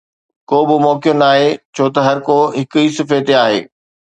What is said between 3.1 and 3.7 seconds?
تي آهي